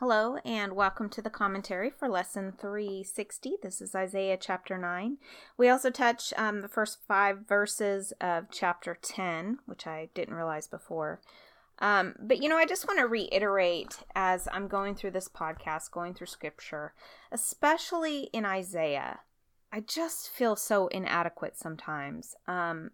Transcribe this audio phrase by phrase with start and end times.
[0.00, 3.56] Hello, and welcome to the commentary for lesson 360.
[3.62, 5.18] This is Isaiah chapter 9.
[5.58, 10.66] We also touch um, the first five verses of chapter 10, which I didn't realize
[10.66, 11.20] before.
[11.80, 15.90] Um, but you know, I just want to reiterate as I'm going through this podcast,
[15.90, 16.94] going through scripture,
[17.30, 19.20] especially in Isaiah,
[19.70, 22.34] I just feel so inadequate sometimes.
[22.48, 22.92] Um,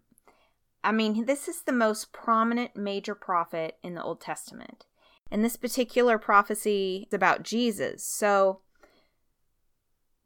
[0.83, 4.83] I mean, this is the most prominent major prophet in the Old Testament.
[5.31, 8.03] And this particular prophecy is about Jesus.
[8.03, 8.61] So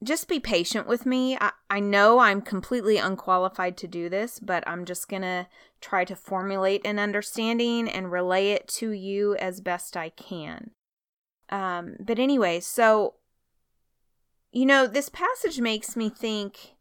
[0.03, 1.37] just be patient with me.
[1.39, 5.47] I, I know I'm completely unqualified to do this, but I'm just going to
[5.79, 10.71] try to formulate an understanding and relay it to you as best I can.
[11.49, 13.15] Um, but anyway, so,
[14.51, 16.75] you know, this passage makes me think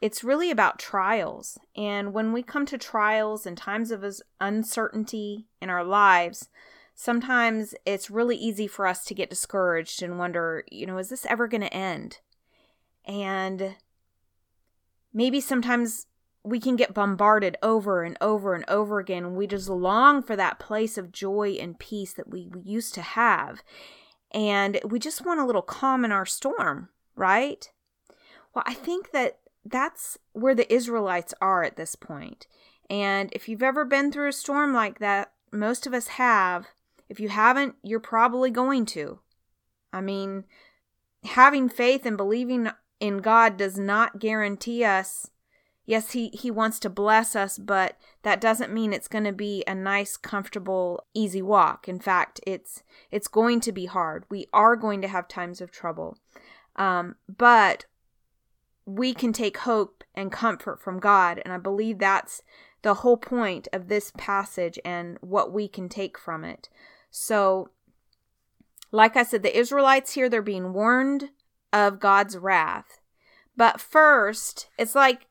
[0.00, 1.58] it's really about trials.
[1.76, 4.04] And when we come to trials and times of
[4.40, 6.48] uncertainty in our lives,
[7.00, 11.24] sometimes it's really easy for us to get discouraged and wonder, you know, is this
[11.26, 12.18] ever going to end?
[13.04, 13.76] And
[15.14, 16.06] maybe sometimes
[16.42, 19.36] we can get bombarded over and over and over again.
[19.36, 23.02] We just long for that place of joy and peace that we, we used to
[23.02, 23.62] have.
[24.32, 27.70] And we just want a little calm in our storm, right?
[28.52, 32.48] Well, I think that that's where the Israelites are at this point.
[32.90, 36.66] And if you've ever been through a storm like that, most of us have,
[37.08, 39.20] if you haven't, you're probably going to.
[39.92, 40.44] I mean,
[41.24, 42.68] having faith and believing
[43.00, 45.30] in God does not guarantee us.
[45.86, 49.64] Yes, he, he wants to bless us, but that doesn't mean it's going to be
[49.66, 51.88] a nice, comfortable, easy walk.
[51.88, 54.24] In fact, it's it's going to be hard.
[54.28, 56.18] We are going to have times of trouble.
[56.76, 57.86] Um, but
[58.84, 61.40] we can take hope and comfort from God.
[61.44, 62.42] And I believe that's
[62.82, 66.68] the whole point of this passage and what we can take from it.
[67.10, 67.70] So,
[68.90, 71.30] like I said, the Israelites here, they're being warned
[71.72, 73.00] of God's wrath.
[73.56, 75.26] But first, it's like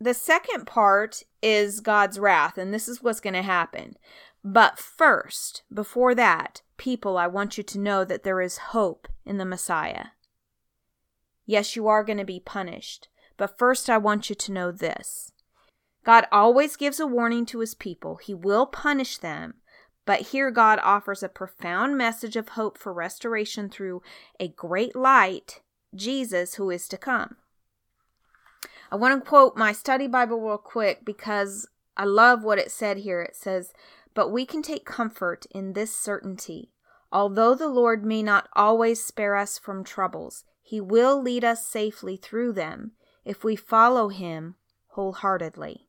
[0.00, 3.96] the second part is God's wrath, and this is what's going to happen.
[4.44, 9.38] But first, before that, people, I want you to know that there is hope in
[9.38, 10.06] the Messiah.
[11.46, 13.08] Yes, you are going to be punished.
[13.36, 15.32] But first, I want you to know this
[16.04, 18.16] God always gives a warning to his people.
[18.16, 19.54] He will punish them,
[20.04, 24.02] but here God offers a profound message of hope for restoration through
[24.40, 25.60] a great light,
[25.94, 27.36] Jesus, who is to come.
[28.90, 32.98] I want to quote my study Bible real quick because I love what it said
[32.98, 33.22] here.
[33.22, 33.72] It says,
[34.14, 36.72] But we can take comfort in this certainty.
[37.12, 42.16] Although the Lord may not always spare us from troubles, he will lead us safely
[42.16, 42.92] through them
[43.24, 44.56] if we follow him
[44.88, 45.88] wholeheartedly.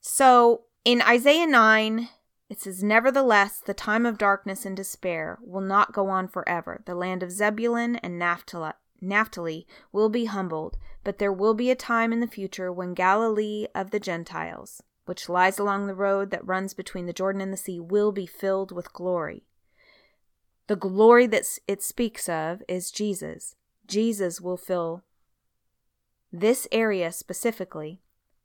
[0.00, 2.08] So in Isaiah 9,
[2.48, 6.82] it says, Nevertheless, the time of darkness and despair will not go on forever.
[6.86, 11.76] The land of Zebulun and Naphtali, Naphtali will be humbled, but there will be a
[11.76, 16.46] time in the future when Galilee of the Gentiles, which lies along the road that
[16.46, 19.44] runs between the Jordan and the sea, will be filled with glory.
[20.68, 23.56] The glory that it speaks of is Jesus.
[23.86, 25.02] Jesus will fill
[26.32, 28.00] this area specifically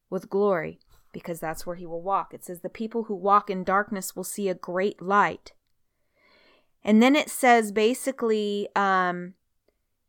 [0.09, 0.79] with glory
[1.13, 2.33] because that's where he will walk.
[2.33, 5.53] It says, The people who walk in darkness will see a great light.
[6.83, 9.35] And then it says basically, um,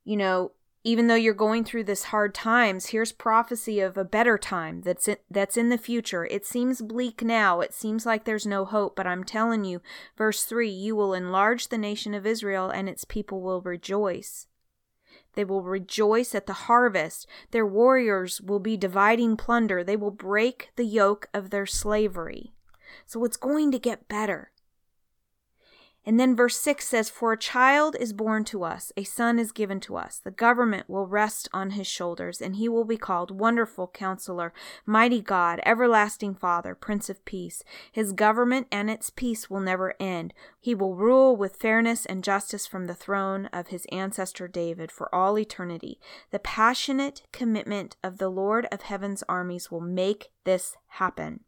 [0.05, 0.53] you know,
[0.87, 5.09] even though you're going through this hard times, here's prophecy of a better time that's
[5.09, 6.27] in, that's in the future.
[6.27, 7.61] It seems bleak now.
[7.61, 9.81] It seems like there's no hope, but I'm telling you,
[10.19, 14.47] verse 3, you will enlarge the nation of Israel and its people will rejoice.
[15.34, 17.27] They will rejoice at the harvest.
[17.50, 19.83] Their warriors will be dividing plunder.
[19.83, 22.53] They will break the yoke of their slavery.
[23.06, 24.50] So it's going to get better.
[26.07, 29.53] And then verse 6 says, For a child is born to us, a son is
[29.53, 30.19] given to us.
[30.19, 34.53] The government will rest on his shoulders, and he will be called Wonderful Counselor,
[34.85, 37.65] Mighty God, Everlasting Father, Prince of Peace.
[37.91, 40.35] His government and its peace will never end.
[40.61, 45.12] He will rule with fairness and justice from the throne of his ancestor David for
[45.15, 45.99] all eternity.
[46.31, 51.41] The passionate commitment of the Lord of heaven's armies will make this happen.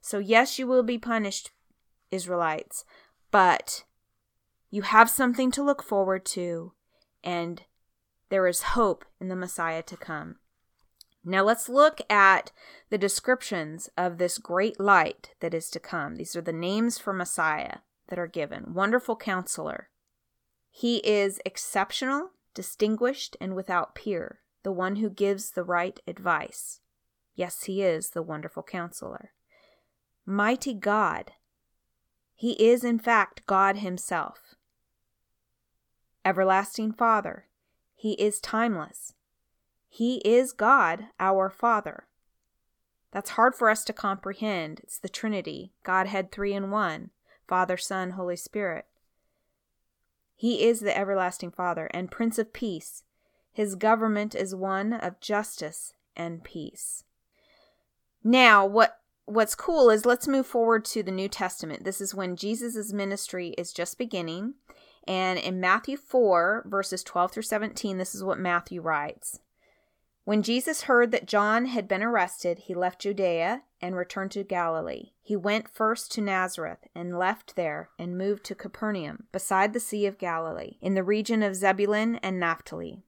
[0.00, 1.52] So, yes, you will be punished,
[2.10, 2.84] Israelites
[3.34, 3.82] but
[4.70, 6.72] you have something to look forward to,
[7.24, 7.62] and
[8.28, 10.36] there is hope in the Messiah to come.
[11.24, 12.52] Now let's look at
[12.90, 16.14] the descriptions of this great light that is to come.
[16.14, 19.88] These are the names for Messiah that are given Wonderful Counselor.
[20.70, 26.78] He is exceptional, distinguished, and without peer, the one who gives the right advice.
[27.34, 29.32] Yes, he is the Wonderful Counselor.
[30.24, 31.32] Mighty God,
[32.34, 34.54] He is, in fact, God Himself.
[36.24, 37.46] Everlasting Father.
[37.94, 39.14] He is timeless.
[39.88, 42.06] He is God, our Father.
[43.12, 44.80] That's hard for us to comprehend.
[44.82, 47.10] It's the Trinity, Godhead three in one
[47.46, 48.86] Father, Son, Holy Spirit.
[50.34, 53.04] He is the everlasting Father and Prince of Peace.
[53.52, 57.04] His government is one of justice and peace.
[58.24, 61.84] Now, what what's cool is let's move forward to the New Testament.
[61.84, 64.54] This is when Jesus' ministry is just beginning.
[65.06, 69.40] And in Matthew 4, verses 12 through 17, this is what Matthew writes.
[70.24, 75.10] When Jesus heard that John had been arrested, he left Judea and returned to Galilee.
[75.20, 80.06] He went first to Nazareth and left there and moved to Capernaum, beside the Sea
[80.06, 83.02] of Galilee, in the region of Zebulun and Naphtali.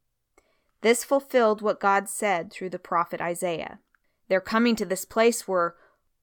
[0.82, 3.78] This fulfilled what God said through the prophet Isaiah.
[4.28, 5.76] They're coming to this place where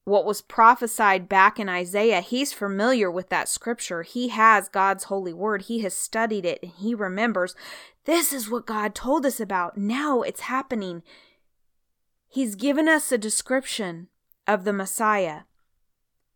[0.06, 4.04] what was prophesied back in Isaiah, he's familiar with that scripture.
[4.04, 5.64] He has God's holy word.
[5.64, 7.56] He has studied it and he remembers
[8.06, 9.78] this is what God told us about.
[9.78, 11.04] Now it's happening.
[12.28, 14.10] He's given us a description
[14.46, 15.42] of the Messiah.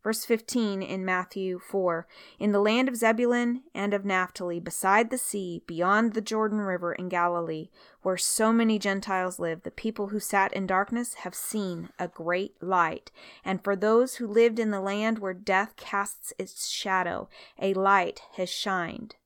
[0.08, 2.06] Verse 15 in Matthew 4
[2.38, 6.94] In the land of Zebulun and of Naphtali, beside the sea, beyond the Jordan River
[6.94, 7.68] in Galilee,
[8.00, 12.54] where so many Gentiles live, the people who sat in darkness have seen a great
[12.62, 13.10] light.
[13.44, 17.28] And for those who lived in the land where death casts its shadow,
[17.60, 19.16] a light has shined.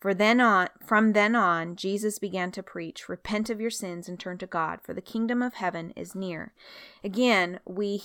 [0.00, 4.18] For then on, from then on, Jesus began to preach, Repent of your sins and
[4.18, 6.52] turn to God, for the kingdom of heaven is near.
[7.04, 8.02] Again, we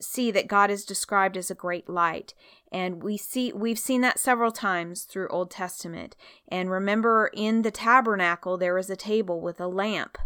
[0.00, 2.34] see that God is described as a great light.
[2.72, 6.16] And we see we've seen that several times through Old Testament.
[6.48, 10.18] And remember in the tabernacle there is a table with a lamp.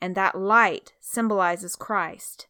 [0.00, 2.48] And that light symbolizes Christ.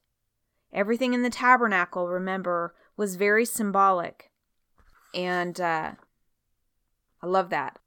[0.72, 4.30] Everything in the tabernacle remember was very symbolic.
[5.14, 5.92] And uh
[7.22, 7.78] I love that.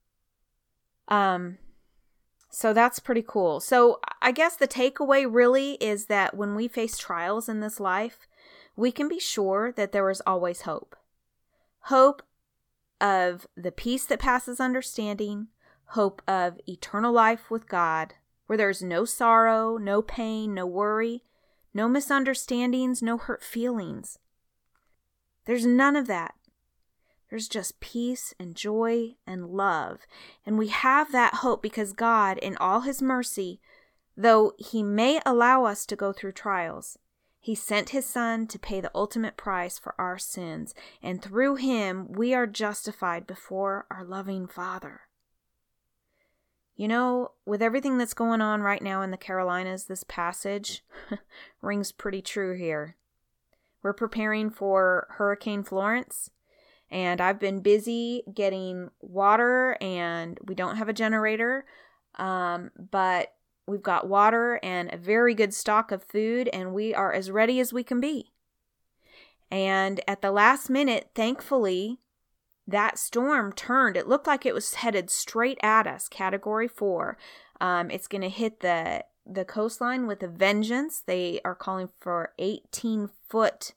[1.07, 1.57] Um
[2.49, 3.59] so that's pretty cool.
[3.59, 8.27] So I guess the takeaway really is that when we face trials in this life,
[8.75, 10.95] we can be sure that there is always hope.
[11.81, 12.23] Hope
[12.99, 15.47] of the peace that passes understanding,
[15.87, 18.15] hope of eternal life with God,
[18.47, 21.23] where there's no sorrow, no pain, no worry,
[21.73, 24.17] no misunderstandings, no hurt feelings.
[25.45, 26.35] There's none of that.
[27.29, 29.99] There's just peace and joy and love.
[30.45, 33.59] And we have that hope because God, in all His mercy,
[34.17, 36.97] though He may allow us to go through trials,
[37.39, 42.11] he sent his Son to pay the ultimate price for our sins, and through him
[42.11, 45.01] we are justified before our loving Father.
[46.75, 50.83] You know, with everything that's going on right now in the Carolinas, this passage
[51.61, 52.97] rings pretty true here.
[53.81, 56.29] We're preparing for Hurricane Florence,
[56.91, 61.65] and I've been busy getting water, and we don't have a generator.
[62.15, 63.33] Um, but
[63.69, 67.59] We've got water and a very good stock of food, and we are as ready
[67.59, 68.31] as we can be.
[69.51, 71.99] And at the last minute, thankfully,
[72.67, 73.95] that storm turned.
[73.95, 77.17] It looked like it was headed straight at us, category four.
[77.61, 81.03] Um, it's going to hit the the coastline with a vengeance.
[81.05, 83.73] They are calling for 18 foot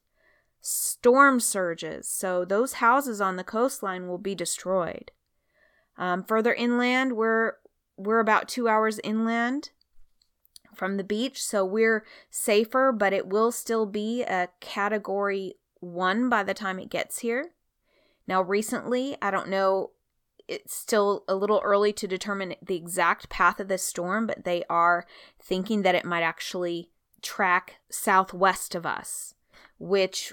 [0.62, 2.08] storm surges.
[2.08, 5.10] So those houses on the coastline will be destroyed.
[5.98, 7.54] Um, further inland, we're
[7.98, 9.70] we're about two hours inland
[10.74, 16.42] from the beach, so we're safer, but it will still be a category one by
[16.42, 17.50] the time it gets here.
[18.26, 19.90] Now, recently, I don't know,
[20.48, 24.64] it's still a little early to determine the exact path of this storm, but they
[24.70, 25.06] are
[25.40, 26.88] thinking that it might actually
[27.20, 29.34] track southwest of us,
[29.78, 30.32] which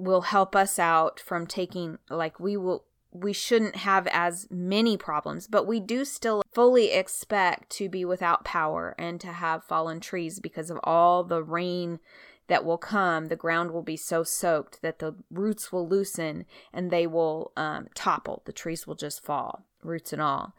[0.00, 5.48] will help us out from taking, like, we will we shouldn't have as many problems,
[5.48, 10.38] but we do still fully expect to be without power and to have fallen trees
[10.38, 11.98] because of all the rain
[12.46, 13.26] that will come.
[13.26, 17.88] The ground will be so soaked that the roots will loosen and they will um,
[17.94, 18.42] topple.
[18.44, 20.54] The trees will just fall, roots and all.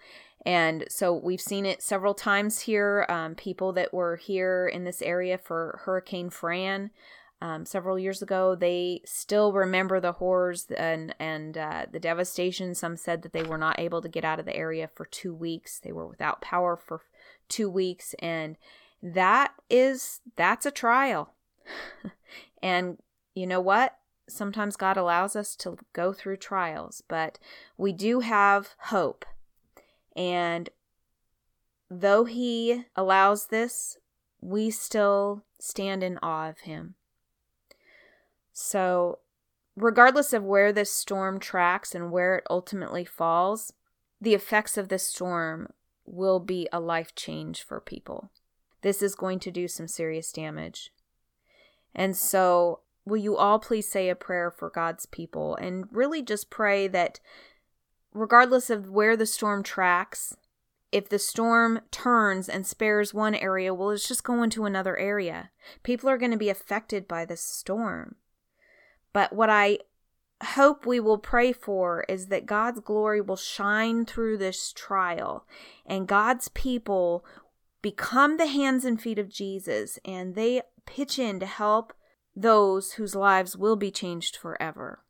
[0.46, 3.06] And so we've seen it several times here.
[3.08, 6.92] Um, people that were here in this area for Hurricane Fran
[7.42, 8.56] um, several years ago.
[8.56, 12.76] They still remember the horrors and and uh, the devastation.
[12.76, 15.34] Some said that they were not able to get out of the area for two
[15.34, 15.80] weeks.
[15.80, 17.02] They were without power for
[17.50, 18.58] two weeks, and
[19.02, 21.34] that is that's a trial.
[22.64, 22.98] and
[23.34, 23.98] you know what?
[24.30, 27.38] Sometimes God allows us to go through trials, but
[27.78, 29.26] we do have hope.
[30.16, 30.70] And
[31.90, 33.98] though He allows this,
[34.40, 36.96] we still stand in awe of Him.
[38.54, 39.20] So
[39.76, 43.74] regardless of where this storm tracks and where it ultimately falls,
[44.20, 45.74] the effects of this storm
[46.06, 48.32] will be a life change for people.
[48.82, 50.92] This is going to do some serious damage.
[51.94, 56.50] And so, will you all please say a prayer for God's people and really just
[56.50, 57.20] pray that
[58.14, 60.36] regardless of where the storm tracks,
[60.92, 65.52] if the storm turns and spares one area, well, it's just going to another area.
[65.84, 68.16] People are going to be affected by this storm.
[69.14, 69.80] But what I
[70.44, 75.46] hope we will pray for is that God's glory will shine through this trial
[75.86, 77.26] and God's people
[77.82, 81.94] become the hands and feet of Jesus and they pitch in to help
[82.36, 85.04] those whose lives will be changed forever.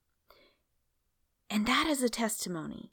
[1.49, 2.91] And that is a testimony.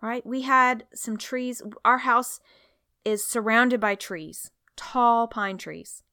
[0.00, 0.24] Right?
[0.24, 1.60] We had some trees.
[1.84, 2.40] Our house
[3.04, 6.04] is surrounded by trees, tall pine trees.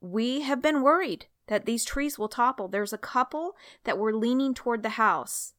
[0.00, 2.68] We have been worried that these trees will topple.
[2.68, 5.52] There's a couple that were leaning toward the house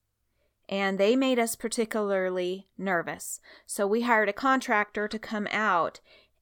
[0.70, 3.42] and they made us particularly nervous.
[3.66, 6.00] So we hired a contractor to come out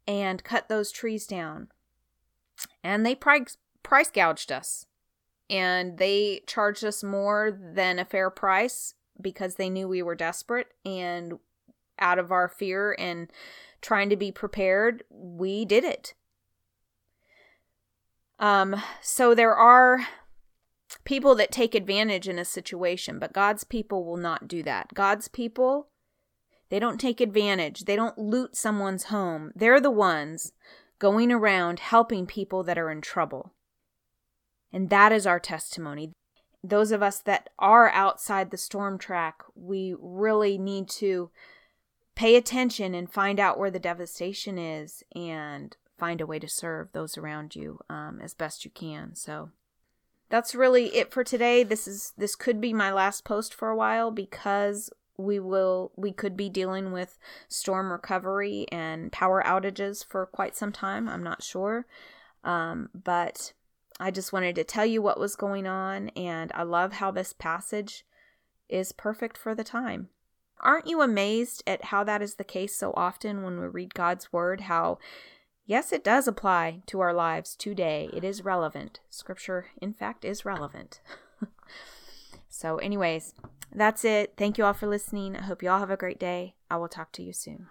[0.08, 1.70] and cut those trees down.
[2.84, 4.86] And they price, price gouged us.
[5.50, 10.68] And they charged us more than a fair price because they knew we were desperate
[10.86, 11.40] and
[11.98, 13.32] out of our fear and
[13.82, 16.14] trying to be prepared, we did it.
[18.40, 20.08] Um, so there are
[21.04, 24.94] people that take advantage in a situation, but God's people will not do that.
[24.94, 25.90] God's people,
[26.70, 27.86] they don't take advantage.
[27.86, 29.52] They don't loot someone's home.
[29.56, 30.54] They're the ones
[31.00, 33.54] going around helping people that are in trouble.
[34.72, 36.12] And that is our testimony.
[36.64, 41.32] Those of us that are outside the storm track, we really need to
[42.16, 46.92] pay attention and find out where the devastation is and find a way to serve
[46.92, 49.16] those around you um, as best you can.
[49.16, 49.50] So
[50.30, 51.64] that's really it for today.
[51.64, 56.12] This is this could be my last post for a while because we will we
[56.12, 61.10] could be dealing with storm recovery and power outages for quite some time.
[61.10, 61.86] I'm not sure,
[62.44, 63.54] um, but
[64.00, 67.34] I just wanted to tell you what was going on, and I love how this
[67.34, 68.06] passage
[68.70, 70.10] is perfect for the time.
[70.62, 74.32] Aren't you amazed at how that is the case so often when we read God's
[74.32, 74.62] word?
[74.62, 75.00] How
[75.70, 78.10] Yes, it does apply to our lives today.
[78.12, 79.02] It is relevant.
[79.12, 81.00] Scripture, in fact, is relevant.
[82.50, 83.36] so, anyways,
[83.72, 84.34] that's it.
[84.36, 85.36] Thank you all for listening.
[85.36, 86.56] I hope you all have a great day.
[86.72, 87.68] I will talk to you soon.